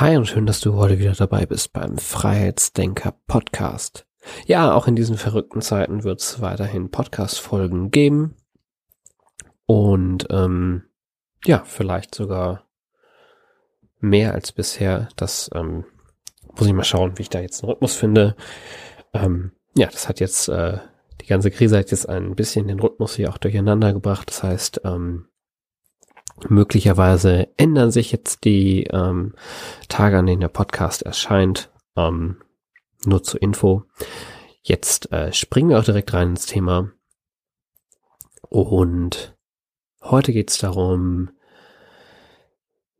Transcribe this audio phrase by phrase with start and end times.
[0.00, 4.06] Hi und schön, dass du heute wieder dabei bist beim Freiheitsdenker Podcast.
[4.46, 8.36] Ja, auch in diesen verrückten Zeiten wird es weiterhin Podcast-Folgen geben.
[9.66, 10.84] Und ähm,
[11.44, 12.68] ja, vielleicht sogar
[13.98, 15.08] mehr als bisher.
[15.16, 15.84] Das ähm,
[16.56, 18.36] muss ich mal schauen, wie ich da jetzt einen Rhythmus finde.
[19.12, 20.78] Ähm, ja, das hat jetzt, äh,
[21.20, 24.30] die ganze Krise hat jetzt ein bisschen den Rhythmus hier auch durcheinander gebracht.
[24.30, 25.26] Das heißt, ähm,
[26.48, 29.34] Möglicherweise ändern sich jetzt die ähm,
[29.88, 31.70] Tage, an denen der Podcast erscheint.
[31.96, 32.36] Ähm,
[33.04, 33.84] nur zur Info.
[34.62, 36.90] Jetzt äh, springen wir auch direkt rein ins Thema.
[38.42, 39.36] Und
[40.02, 41.30] heute geht es darum,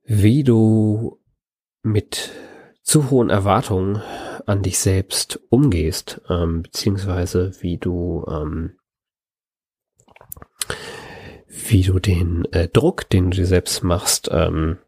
[0.05, 1.20] wie du
[1.83, 2.31] mit
[2.83, 4.03] zu hohen Erwartungen
[4.47, 8.78] an dich selbst umgehst, ähm, beziehungsweise wie du ähm,
[11.67, 14.78] wie du den äh, Druck, den du dir selbst machst, ähm,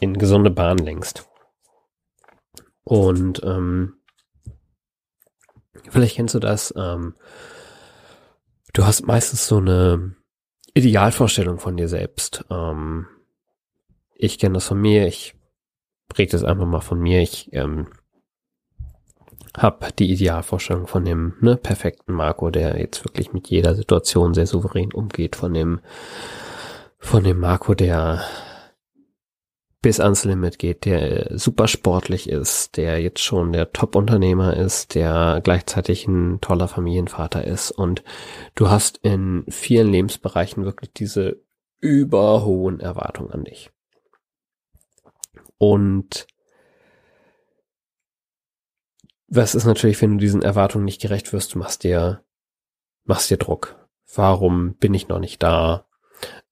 [0.00, 1.28] in gesunde Bahn lenkst.
[2.84, 3.94] Und ähm,
[5.88, 7.14] vielleicht kennst du das, ähm,
[8.72, 10.14] du hast meistens so eine
[10.74, 12.44] Idealvorstellung von dir selbst.
[12.50, 13.06] Ähm,
[14.14, 15.34] ich kenne das von mir, ich
[16.16, 17.20] rede das einfach mal von mir.
[17.20, 17.88] Ich ähm,
[19.58, 24.46] habe die Idealvorstellung von dem ne, perfekten Marco, der jetzt wirklich mit jeder Situation sehr
[24.46, 25.80] souverän umgeht, von dem,
[26.98, 28.22] von dem Marco, der
[29.80, 35.40] bis ans Limit geht, der super sportlich ist, der jetzt schon der Top-Unternehmer ist, der
[35.42, 38.02] gleichzeitig ein toller Familienvater ist und
[38.56, 41.40] du hast in vielen Lebensbereichen wirklich diese
[41.80, 43.70] überhohen Erwartungen an dich.
[45.58, 46.26] Und
[49.28, 52.22] was ist natürlich, wenn du diesen Erwartungen nicht gerecht wirst, du machst dir,
[53.04, 53.76] machst dir Druck.
[54.14, 55.86] Warum bin ich noch nicht da?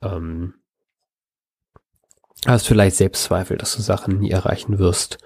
[0.03, 0.55] Ähm,
[2.47, 5.19] hast vielleicht Selbstzweifel, dass du Sachen nie erreichen wirst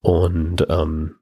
[0.00, 1.16] und ähm,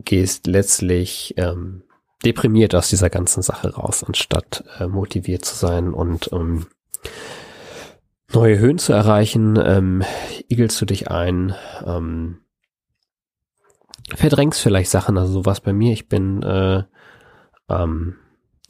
[0.00, 1.84] gehst letztlich ähm,
[2.24, 6.66] deprimiert aus dieser ganzen Sache raus, anstatt äh, motiviert zu sein und ähm,
[8.32, 10.02] neue Höhen zu erreichen, ähm,
[10.48, 11.54] igelst du dich ein,
[11.86, 12.43] ähm,
[14.12, 15.92] verdrängst vielleicht Sachen, also sowas bei mir.
[15.92, 16.84] Ich bin, äh,
[17.68, 18.16] ähm,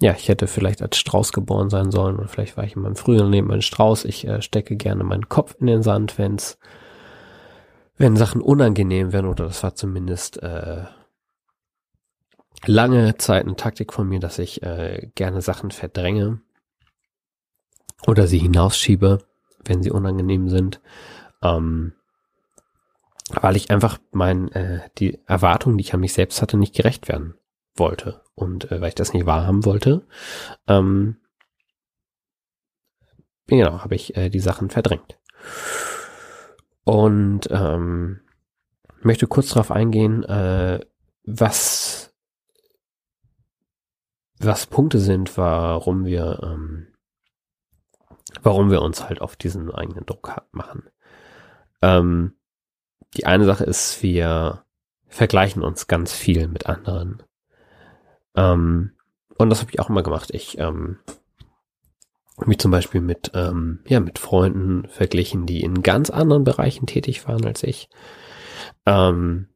[0.00, 2.97] ja, ich hätte vielleicht als Strauß geboren sein sollen und vielleicht war ich in meinem
[2.97, 4.05] früheren Leben ein Strauß.
[4.05, 6.59] Ich äh, stecke gerne meinen Kopf in den Sand, wenn's,
[7.97, 10.84] wenn Sachen unangenehm werden oder das war zumindest äh,
[12.66, 16.41] lange Zeit eine Taktik von mir, dass ich äh, gerne Sachen verdränge
[18.06, 19.19] oder sie hinausschiebe,
[19.65, 20.81] wenn sie unangenehm sind.
[21.43, 21.95] Ähm,
[23.31, 27.09] weil ich einfach mein äh, die Erwartungen, die ich an mich selbst hatte, nicht gerecht
[27.09, 27.35] werden
[27.75, 30.07] wollte und äh, weil ich das nicht wahrhaben wollte,
[30.69, 31.17] ähm,
[33.47, 35.19] genau, habe ich äh, die Sachen verdrängt.
[36.84, 38.21] Und ähm,
[39.01, 40.81] möchte kurz darauf eingehen, äh,
[41.25, 42.15] was
[44.39, 46.89] was Punkte sind, warum wir ähm,
[48.43, 50.91] warum wir uns halt auf diesen eigenen Druck machen.
[51.81, 52.34] Ähm,
[53.17, 54.65] die eine Sache ist, wir
[55.09, 57.23] vergleichen uns ganz viel mit anderen.
[58.37, 58.93] Ähm,
[59.37, 60.31] und das habe ich auch immer gemacht.
[60.33, 60.99] Ich ähm,
[62.45, 67.27] mich zum Beispiel mit ähm, ja mit Freunden verglichen, die in ganz anderen Bereichen tätig
[67.29, 67.89] waren als ich,
[68.87, 69.49] ähm,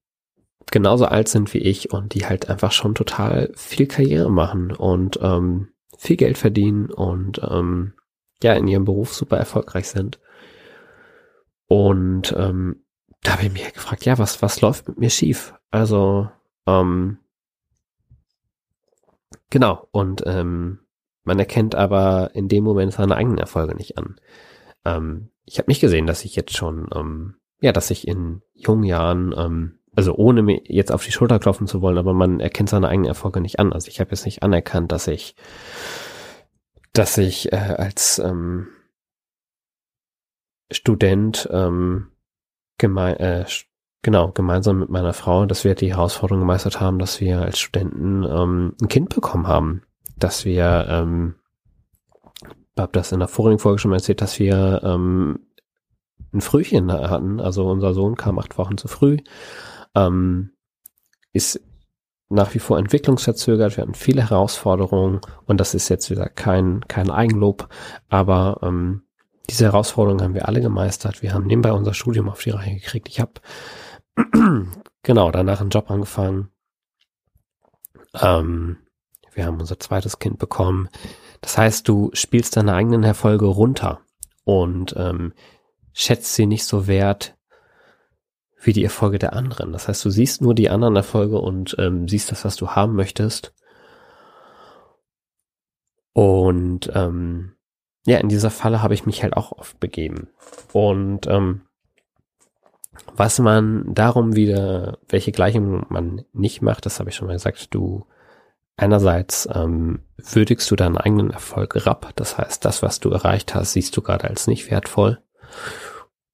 [0.71, 5.19] genauso alt sind wie ich und die halt einfach schon total viel Karriere machen und
[5.23, 7.95] ähm, viel Geld verdienen und ähm,
[8.43, 10.21] ja in ihrem Beruf super erfolgreich sind.
[11.67, 12.85] Und ähm,
[13.23, 15.55] da habe ich mich gefragt, ja, was, was läuft mit mir schief?
[15.71, 16.31] Also,
[16.67, 17.19] ähm,
[19.51, 20.81] genau, und ähm,
[21.25, 24.17] man erkennt aber in dem Moment seine eigenen Erfolge nicht an.
[24.85, 28.85] Ähm, ich habe nicht gesehen, dass ich jetzt schon, ähm, ja, dass ich in jungen
[28.85, 32.69] Jahren, ähm, also ohne mir jetzt auf die Schulter klopfen zu wollen, aber man erkennt
[32.69, 33.73] seine eigenen Erfolge nicht an.
[33.73, 35.35] Also ich habe jetzt nicht anerkannt, dass ich,
[36.93, 38.69] dass ich äh, als ähm,
[40.71, 42.13] Student ähm,
[42.79, 43.45] geme äh,
[44.03, 48.25] genau, gemeinsam mit meiner Frau, dass wir die Herausforderung gemeistert haben, dass wir als Studenten
[48.25, 49.83] ähm, ein Kind bekommen haben.
[50.17, 51.35] Dass wir, ähm,
[52.79, 55.41] habe das in der vorigen Folge schon mal erzählt, dass wir ähm,
[56.33, 57.41] ein Frühchen hatten.
[57.41, 59.19] Also unser Sohn kam acht Wochen zu früh.
[59.95, 60.53] ähm,
[61.33, 61.61] ist
[62.29, 63.77] nach wie vor entwicklungsverzögert.
[63.77, 67.69] Wir hatten viele Herausforderungen und das ist jetzt wieder kein, kein Eigenlob,
[68.09, 69.03] aber ähm,
[69.51, 71.23] diese Herausforderungen haben wir alle gemeistert.
[71.23, 73.09] Wir haben nebenbei unser Studium auf die Reihe gekriegt.
[73.09, 73.33] Ich habe
[75.03, 76.51] genau danach einen Job angefangen.
[78.21, 78.79] Ähm,
[79.33, 80.89] wir haben unser zweites Kind bekommen.
[81.41, 84.01] Das heißt, du spielst deine eigenen Erfolge runter
[84.45, 85.33] und ähm,
[85.93, 87.37] schätzt sie nicht so wert
[88.61, 89.73] wie die Erfolge der anderen.
[89.73, 92.95] Das heißt, du siehst nur die anderen Erfolge und ähm, siehst das, was du haben
[92.97, 93.55] möchtest.
[96.13, 97.55] Und ähm,
[98.09, 100.29] ja, in dieser Falle habe ich mich halt auch oft begeben.
[100.73, 101.61] Und ähm,
[103.15, 107.75] was man darum wieder, welche Gleichung man nicht macht, das habe ich schon mal gesagt,
[107.75, 108.07] du
[108.79, 113.75] einerseits ähm, würdigst du deinen eigenen Erfolg rab, das heißt, das, was du erreicht hast,
[113.75, 115.19] siehst du gerade als nicht wertvoll.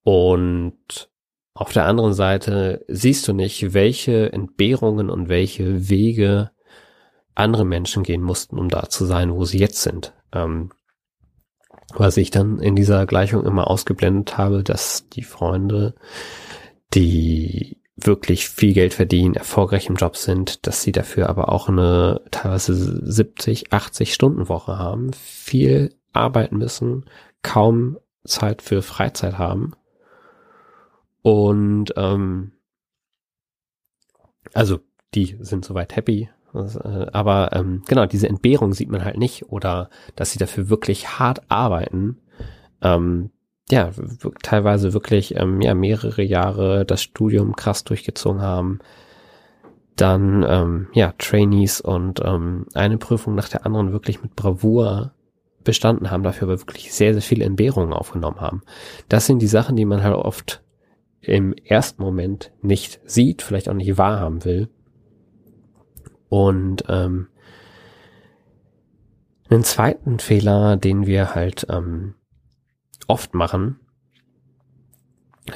[0.03, 1.09] Und
[1.55, 6.51] auf der anderen Seite siehst du nicht, welche Entbehrungen und welche Wege
[7.33, 10.13] andere Menschen gehen mussten, um da zu sein, wo sie jetzt sind.
[10.31, 10.69] Ähm,
[11.93, 15.95] was ich dann in dieser Gleichung immer ausgeblendet habe, dass die Freunde,
[16.93, 22.21] die wirklich viel Geld verdienen, erfolgreich im Job sind, dass sie dafür aber auch eine
[22.31, 27.05] teilweise 70, 80 Stunden Woche haben, viel arbeiten müssen,
[27.41, 29.73] kaum Zeit für Freizeit haben
[31.25, 32.51] und ähm,
[34.53, 34.79] also
[35.15, 36.29] die sind soweit happy.
[36.55, 41.19] Äh, aber ähm, genau, diese Entbehrung sieht man halt nicht oder dass sie dafür wirklich
[41.19, 42.17] hart arbeiten.
[42.81, 43.31] Ähm,
[43.69, 43.91] ja,
[44.43, 48.79] teilweise wirklich ähm, ja mehrere Jahre das Studium krass durchgezogen haben.
[49.95, 55.13] Dann ähm, ja Trainees und ähm, eine Prüfung nach der anderen wirklich mit Bravour
[55.63, 58.61] bestanden haben, dafür aber wirklich sehr, sehr viele Entbehrungen aufgenommen haben.
[59.09, 60.61] Das sind die Sachen, die man halt oft
[61.21, 64.69] im ersten Moment nicht sieht, vielleicht auch nicht wahrhaben will.
[66.29, 67.27] Und ähm,
[69.49, 72.15] einen zweiten Fehler, den wir halt ähm,
[73.07, 73.79] oft machen,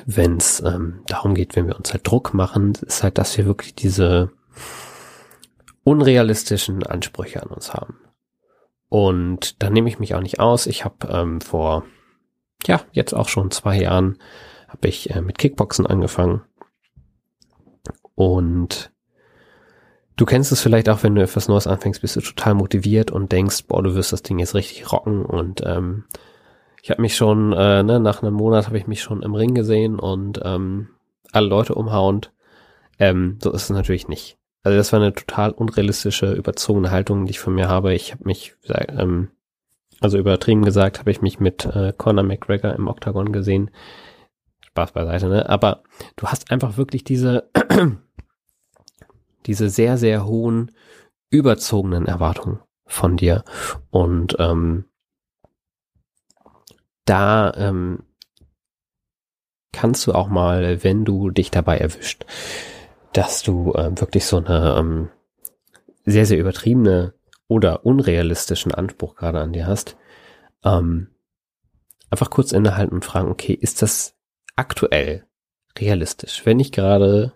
[0.06, 3.46] wenn es ähm, darum geht, wenn wir uns halt Druck machen, ist halt, dass wir
[3.46, 4.32] wirklich diese
[5.84, 7.98] unrealistischen Ansprüche an uns haben.
[8.90, 10.68] Und da nehme ich mich auch nicht aus.
[10.68, 11.86] Ich habe ähm, vor,
[12.66, 14.20] ja, jetzt auch schon zwei Jahren
[14.68, 16.42] habe ich äh, mit Kickboxen angefangen.
[18.14, 18.92] Und
[20.20, 23.32] du kennst es vielleicht auch, wenn du etwas Neues anfängst, bist du total motiviert und
[23.32, 25.26] denkst, boah, du wirst das Ding jetzt richtig rocken.
[25.26, 26.04] Und ähm,
[26.84, 29.54] ich habe mich schon, äh, ne, nach einem Monat habe ich mich schon im Ring
[29.54, 30.90] gesehen und ähm,
[31.32, 32.34] alle Leute umhauend.
[33.00, 34.38] Ähm, so ist es natürlich nicht.
[34.62, 37.94] Also das war eine total unrealistische, überzogene Haltung, die ich von mir habe.
[37.94, 39.30] Ich habe mich, ähm,
[40.02, 43.72] also übertrieben gesagt, habe ich mich mit äh, Conor McGregor im Octagon gesehen,
[44.68, 45.48] Spaß beiseite, ne?
[45.48, 45.84] Aber
[46.18, 47.50] du hast einfach wirklich diese,
[49.50, 50.72] diese sehr, sehr hohen,
[51.32, 53.44] überzogenen Erwartungen von dir.
[53.90, 54.86] Und ähm,
[57.06, 58.04] da ähm,
[59.74, 62.26] kannst du auch mal, wenn du dich dabei erwischt,
[63.12, 65.10] dass du ähm, wirklich so eine ähm,
[66.06, 67.16] sehr, sehr übertriebene
[67.48, 69.98] oder unrealistischen Anspruch gerade an dir hast,
[70.64, 71.08] ähm,
[72.12, 74.16] einfach kurz innehalten und fragen, okay, ist das
[74.56, 75.26] aktuell
[75.76, 76.46] realistisch.
[76.46, 77.34] Wenn ich gerade,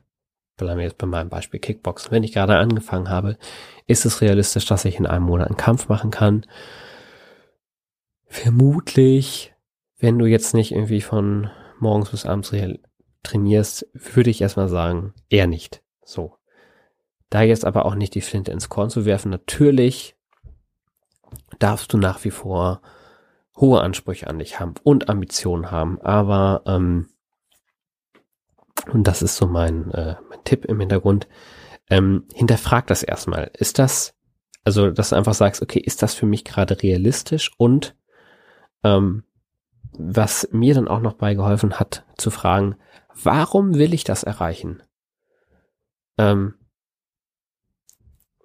[0.57, 3.37] bleiben wir jetzt bei meinem Beispiel Kickboxen, wenn ich gerade angefangen habe,
[3.87, 6.45] ist es realistisch, dass ich in einem Monat einen Kampf machen kann.
[8.27, 9.53] Vermutlich,
[9.99, 12.53] wenn du jetzt nicht irgendwie von morgens bis abends
[13.23, 15.81] trainierst, würde ich erstmal sagen, eher nicht.
[16.03, 16.37] So.
[17.29, 20.15] Da jetzt aber auch nicht die Flinte ins Korn zu werfen, natürlich
[21.59, 22.81] darfst du nach wie vor
[23.57, 27.07] hohe Ansprüche an dich haben und Ambitionen haben, aber ähm,
[28.91, 31.27] und das ist so mein, äh, mein Tipp im Hintergrund,
[31.89, 33.51] ähm, hinterfrag das erstmal.
[33.57, 34.15] Ist das,
[34.63, 37.95] also dass du einfach sagst, okay, ist das für mich gerade realistisch und
[38.83, 39.23] ähm,
[39.97, 42.75] was mir dann auch noch beigeholfen hat, zu fragen,
[43.13, 44.81] warum will ich das erreichen?
[46.17, 46.55] Ähm,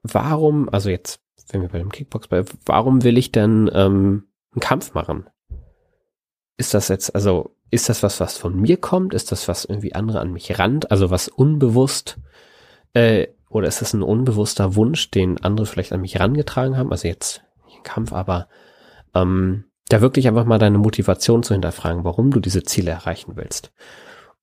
[0.03, 4.61] warum, also jetzt, wenn wir bei dem Kickbox bei, warum will ich denn ähm, einen
[4.61, 5.29] Kampf machen?
[6.57, 9.15] Ist das jetzt, also ist das was, was von mir kommt?
[9.15, 10.91] Ist das was irgendwie andere an mich rannt?
[10.91, 12.19] Also was unbewusst,
[12.95, 16.91] äh, oder ist das ein unbewusster Wunsch, den andere vielleicht an mich rangetragen haben?
[16.91, 17.43] Also jetzt
[17.83, 18.49] Kampf, aber
[19.15, 23.73] ähm, da wirklich einfach mal deine Motivation zu hinterfragen, warum du diese Ziele erreichen willst.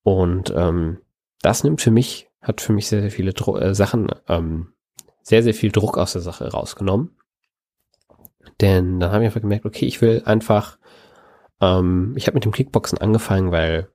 [0.04, 1.00] Und ähm,
[1.42, 4.74] das nimmt für mich, hat für mich sehr, sehr viele Dro äh, Sachen, ähm,
[5.22, 7.16] sehr, sehr viel Druck aus der Sache rausgenommen.
[8.62, 10.78] Denn dann habe ich einfach gemerkt, okay, ich will einfach
[11.62, 13.90] ähm, ich habe mit dem Kickboxen angefangen, weil,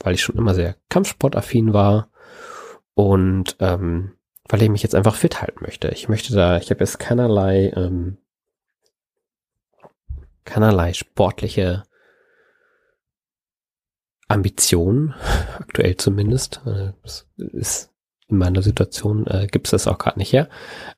[0.00, 2.08] weil ich schon immer sehr kampfsportaffin war
[2.94, 4.12] Und ähm,
[4.48, 5.88] weil ich mich jetzt einfach fit halten möchte.
[5.88, 8.18] Ich möchte da, ich habe jetzt keinerlei, ähm,
[10.44, 11.84] keinerlei sportliche
[14.28, 15.14] Ambition,
[15.58, 16.60] aktuell zumindest.
[16.66, 17.90] Äh, das ist
[18.28, 20.48] in meiner Situation äh, gibt es das auch gerade nicht her.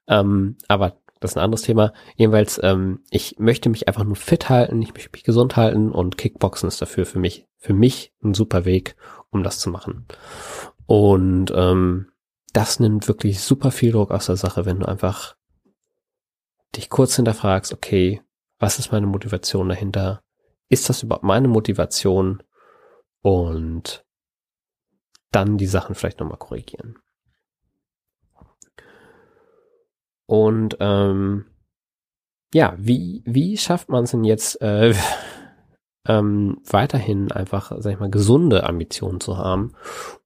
[0.07, 1.95] Ähm, aber das ist ein anderes Thema.
[2.17, 6.19] Jedenfalls, ähm, ich möchte mich einfach nur fit halten, ich möchte mich gesund halten und
[6.19, 8.95] Kickboxen ist dafür für mich, für mich ein super Weg,
[9.31, 10.07] um das zu machen.
[10.85, 12.13] Und ähm,
[12.53, 15.35] das nimmt wirklich super viel Druck aus der Sache, wenn du einfach
[16.77, 18.21] dich kurz hinterfragst, okay,
[18.59, 20.23] was ist meine Motivation dahinter?
[20.69, 22.43] Ist das überhaupt meine Motivation?
[23.23, 24.05] Und
[25.31, 26.99] dann die Sachen vielleicht nochmal korrigieren.
[30.27, 31.47] Und ähm,
[32.53, 34.95] ja, wie, wie schafft man es denn jetzt äh,
[36.07, 39.75] ähm, weiterhin einfach, sag ich mal, gesunde Ambitionen zu haben,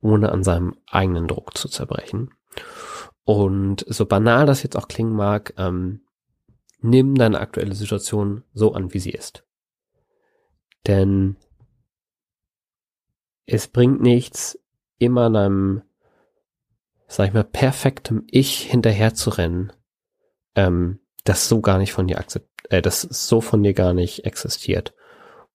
[0.00, 2.34] ohne an seinem eigenen Druck zu zerbrechen?
[3.24, 6.00] Und so banal das jetzt auch klingen mag, ähm,
[6.80, 9.44] nimm deine aktuelle Situation so an, wie sie ist.
[10.86, 11.36] Denn
[13.46, 14.58] es bringt nichts,
[14.98, 15.82] immer deinem,
[17.06, 19.72] sag ich mal, perfektem Ich hinterher zu rennen,
[20.58, 24.24] ähm, das so gar nicht von dir akzept, äh, das so von dir gar nicht
[24.24, 24.92] existiert.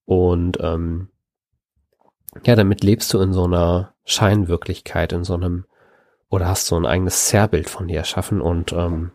[0.06, 1.10] Und ähm,
[2.46, 5.66] ja, damit lebst du in so einer Scheinwirklichkeit, in so einem,
[6.30, 9.12] oder hast so ein eigenes Zerrbild von dir erschaffen und ähm,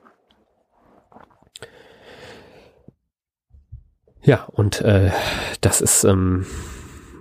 [4.22, 5.10] ja, und äh,
[5.62, 6.44] das ist ähm,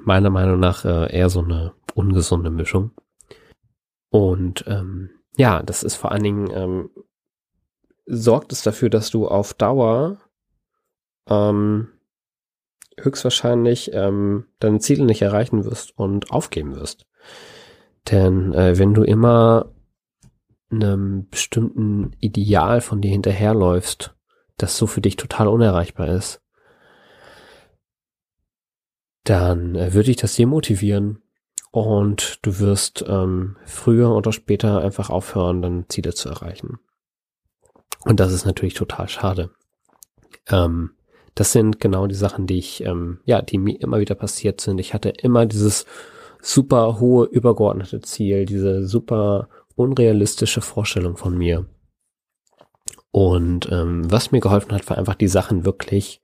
[0.04, 2.92] meiner Meinung nach äh, eher so eine ungesunde Mischung.
[4.10, 6.90] Und ähm, ja, das ist vor allen Dingen ähm,
[8.08, 10.18] sorgt es dafür, dass du auf Dauer
[11.30, 11.90] ähm,
[13.00, 17.06] höchstwahrscheinlich ähm, deine Ziele nicht erreichen wirst und aufgeben wirst.
[18.10, 19.74] Denn äh, wenn du immer
[20.72, 24.16] einem bestimmten Ideal von dir hinterherläufst,
[24.58, 26.42] das so für dich total unerreichbar ist,
[29.24, 31.22] dann äh, würde ich das demotivieren
[31.72, 36.80] und du wirst ähm, früher oder später einfach aufhören, dann Ziele zu erreichen.
[38.08, 39.52] Und das ist natürlich total schade.
[40.48, 40.92] Ähm,
[41.36, 44.80] das sind genau die Sachen, die ich, ähm, ja, die mir immer wieder passiert sind.
[44.80, 45.86] Ich hatte immer dieses
[46.42, 51.66] super hohe übergeordnete Ziel, diese super unrealistische Vorstellung von mir.
[53.12, 56.22] Und ähm, was mir geholfen hat, war einfach die Sachen wirklich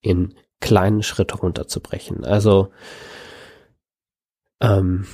[0.00, 2.24] in kleinen Schritte runterzubrechen.
[2.24, 2.70] Also,
[4.60, 5.06] ähm,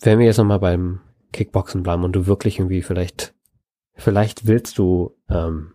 [0.00, 1.00] wenn wir jetzt nochmal beim
[1.32, 3.34] Kickboxen bleiben und du wirklich irgendwie vielleicht,
[3.94, 5.74] vielleicht willst du ähm,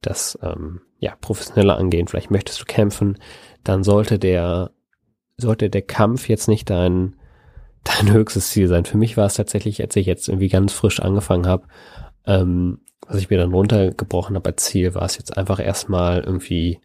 [0.00, 3.18] das ähm, ja professioneller angehen, vielleicht möchtest du kämpfen,
[3.64, 4.72] dann sollte der
[5.36, 7.16] sollte der Kampf jetzt nicht dein
[7.84, 8.84] dein höchstes Ziel sein.
[8.84, 11.66] Für mich war es tatsächlich, als ich jetzt irgendwie ganz frisch angefangen habe,
[12.26, 16.80] ähm, was ich mir dann runtergebrochen habe als Ziel, war es jetzt einfach erstmal irgendwie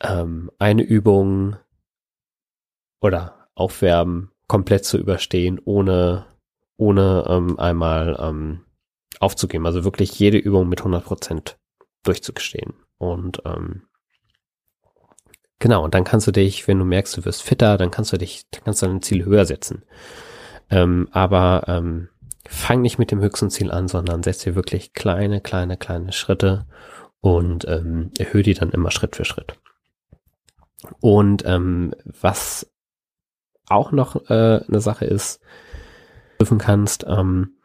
[0.00, 1.56] ähm, eine Übung
[3.00, 6.26] oder Aufwärmen komplett zu überstehen, ohne,
[6.76, 8.60] ohne ähm, einmal ähm,
[9.20, 9.66] aufzugeben.
[9.66, 11.58] Also wirklich jede Übung mit 100 Prozent
[12.02, 12.74] durchzugestehen.
[12.98, 13.82] Und ähm,
[15.58, 18.18] genau, und dann kannst du dich, wenn du merkst, du wirst fitter, dann kannst du
[18.18, 19.84] dich, dann kannst du dein Ziel höher setzen.
[20.70, 22.08] Ähm, aber ähm,
[22.48, 26.66] fang nicht mit dem höchsten Ziel an, sondern setz dir wirklich kleine, kleine, kleine Schritte
[27.20, 29.58] und ähm, erhöhe die dann immer Schritt für Schritt.
[31.00, 32.70] Und ähm, was
[33.68, 35.40] auch noch äh, eine Sache ist,
[36.38, 37.56] prüfen kannst, ähm,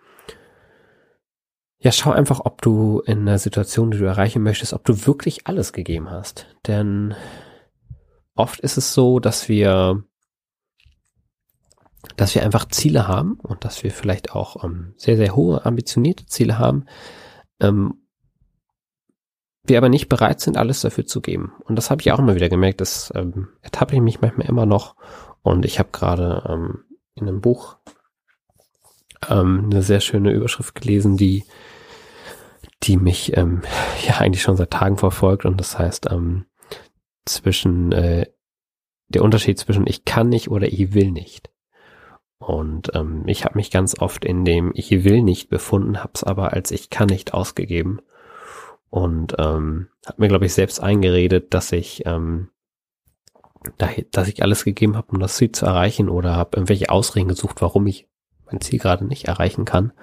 [1.84, 5.48] ja, schau einfach, ob du in einer Situation, die du erreichen möchtest, ob du wirklich
[5.48, 6.46] alles gegeben hast.
[6.68, 7.16] Denn
[8.36, 10.04] oft ist es so, dass wir,
[12.18, 16.28] dass wir einfach Ziele haben und dass wir vielleicht auch ähm, sehr, sehr hohe, ambitionierte
[16.28, 16.86] Ziele haben,
[17.60, 17.96] ähm,
[19.63, 21.54] wir aber nicht bereit sind, alles dafür zu geben.
[21.66, 24.68] Und das habe ich auch immer wieder gemerkt, das ähm, ertappe ich mich manchmal immer
[24.68, 24.96] noch.
[25.42, 26.84] Und ich habe gerade ähm,
[27.16, 27.78] in einem Buch
[29.30, 31.44] ähm, eine sehr schöne Überschrift gelesen, die,
[32.84, 33.62] die mich ähm,
[34.08, 35.46] ja eigentlich schon seit Tagen verfolgt.
[35.46, 36.46] Und das heißt, ähm,
[37.25, 38.28] zwischen äh,
[39.10, 41.50] der Unterschied zwischen ich kann nicht oder ich will nicht.
[42.40, 46.24] Und ähm, ich habe mich ganz oft in dem ich will nicht befunden, habe es
[46.24, 48.01] aber als ich kann nicht ausgegeben
[48.92, 52.50] und ähm, habe mir, glaube ich, selbst eingeredet, dass ich, ähm,
[53.78, 57.30] da, dass ich alles gegeben habe, um das Ziel zu erreichen oder habe irgendwelche Ausreden
[57.30, 58.10] gesucht, warum ich
[58.51, 59.93] mein Ziel gerade nicht erreichen kann.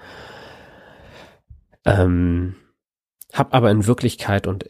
[1.85, 2.57] Ähm,
[3.33, 4.69] hab aber in Wirklichkeit und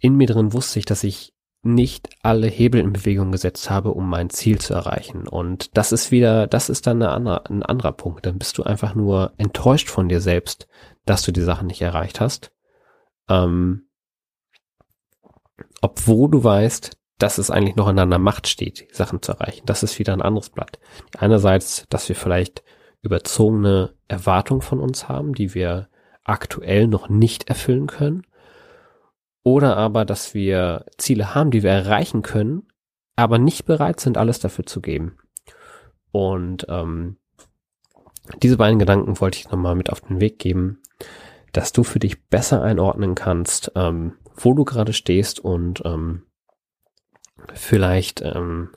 [0.00, 4.08] in mir drin wusste ich, dass ich nicht alle Hebel in Bewegung gesetzt habe, um
[4.08, 5.26] mein Ziel zu erreichen.
[5.26, 8.26] Und das ist wieder, das ist dann andere, ein anderer Punkt.
[8.26, 10.68] Dann bist du einfach nur enttäuscht von dir selbst,
[11.04, 12.52] dass du die Sachen nicht erreicht hast.
[13.28, 13.88] Ähm,
[15.80, 19.66] obwohl du weißt, dass es eigentlich noch in deiner Macht steht, Sachen zu erreichen.
[19.66, 20.78] Das ist wieder ein anderes Blatt.
[21.18, 22.62] Einerseits, dass wir vielleicht
[23.02, 25.88] überzogene Erwartungen von uns haben, die wir
[26.24, 28.26] aktuell noch nicht erfüllen können.
[29.42, 32.68] Oder aber, dass wir Ziele haben, die wir erreichen können,
[33.16, 35.16] aber nicht bereit sind, alles dafür zu geben.
[36.10, 37.16] Und ähm,
[38.42, 40.82] diese beiden Gedanken wollte ich nochmal mit auf den Weg geben,
[41.52, 46.24] dass du für dich besser einordnen kannst, ähm, wo du gerade stehst und ähm,
[47.54, 48.70] vielleicht ähm,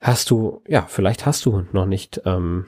[0.00, 2.66] hast du, ja, vielleicht hast du noch nicht ähm,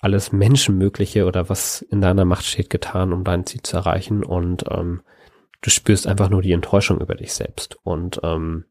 [0.00, 4.64] alles Menschenmögliche oder was in deiner Macht steht getan, um dein Ziel zu erreichen und
[4.70, 5.02] ähm,
[5.60, 7.78] du spürst einfach nur die Enttäuschung über dich selbst.
[7.82, 8.64] Und ähm,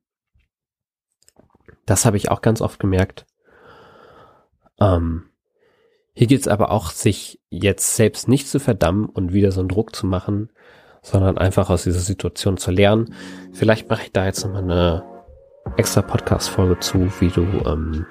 [1.85, 3.25] das habe ich auch ganz oft gemerkt.
[4.79, 5.25] Ähm,
[6.13, 9.69] hier geht es aber auch, sich jetzt selbst nicht zu verdammen und wieder so einen
[9.69, 10.49] Druck zu machen,
[11.01, 13.13] sondern einfach aus dieser Situation zu lernen.
[13.53, 15.03] Vielleicht mache ich da jetzt nochmal eine
[15.77, 18.05] extra Podcast-Folge zu, wie du, ähm,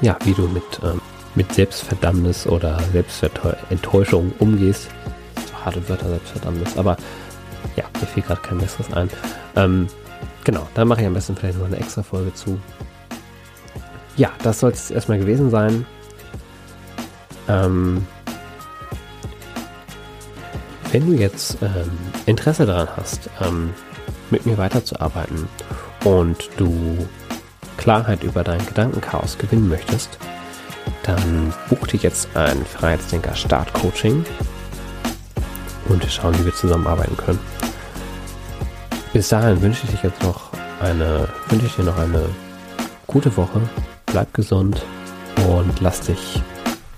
[0.00, 1.00] ja, wie du mit, ähm,
[1.34, 4.88] mit Selbstverdammnis oder Selbstenttäuschung umgehst.
[5.46, 6.96] So harte Wörter, Selbstverdammnis, aber
[7.76, 9.08] ja, mir fiel gerade kein besseres ein.
[9.56, 9.86] Ähm,
[10.44, 12.60] genau, da mache ich am besten vielleicht noch eine extra Folge zu.
[14.16, 15.86] Ja, das soll es erstmal gewesen sein.
[17.48, 18.06] Ähm,
[20.90, 21.90] wenn du jetzt ähm,
[22.26, 23.72] Interesse daran hast, ähm,
[24.32, 25.46] mit mir weiterzuarbeiten
[26.04, 27.06] und du
[27.76, 30.18] Klarheit über dein Gedankenchaos gewinnen möchtest,
[31.04, 34.24] dann buch dir jetzt ein Freiheitsdenker Start Coaching
[35.88, 37.40] und wir schauen, wie wir zusammenarbeiten können.
[39.12, 42.24] Bis dahin wünsche ich dich jetzt noch eine, wünsche ich dir noch eine
[43.06, 43.60] gute Woche.
[44.06, 44.82] Bleib gesund
[45.46, 46.42] und lass dich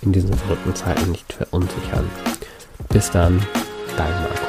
[0.02, 2.08] in diesen verrückten Zeiten nicht verunsichern.
[2.90, 3.42] Bis dann,
[3.96, 4.43] dein Marco.